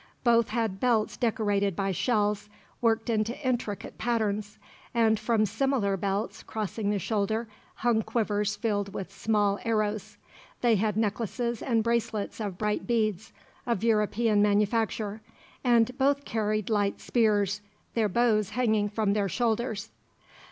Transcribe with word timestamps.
Both 0.23 0.49
had 0.49 0.79
belts 0.79 1.15
decorated 1.15 1.75
by 1.75 1.91
shells, 1.91 2.49
worked 2.81 3.07
into 3.07 3.37
intricate 3.47 3.99
patterns; 3.99 4.57
and 4.95 5.19
from 5.19 5.45
similar 5.45 5.95
belts, 5.95 6.41
crossing 6.41 6.89
the 6.89 6.97
shoulder, 6.97 7.47
hung 7.75 8.01
quivers 8.01 8.55
filled 8.55 8.95
with 8.95 9.13
small 9.15 9.59
arrows. 9.63 10.17
They 10.61 10.73
had 10.77 10.97
necklaces 10.97 11.61
and 11.61 11.83
bracelets 11.83 12.39
of 12.39 12.57
bright 12.57 12.87
beads, 12.87 13.31
of 13.67 13.83
European 13.83 14.41
manufacture; 14.41 15.21
and 15.63 15.95
both 15.99 16.25
carried 16.25 16.71
light 16.71 16.99
spears, 16.99 17.61
their 17.93 18.09
bows 18.09 18.49
hanging 18.57 18.89
from 18.89 19.13
their 19.13 19.29
shoulders. 19.29 19.91